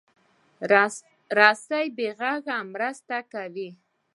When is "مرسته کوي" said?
2.73-3.69